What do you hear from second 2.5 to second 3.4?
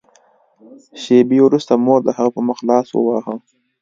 لاس وواهه